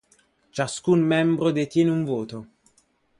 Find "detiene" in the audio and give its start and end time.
1.51-1.91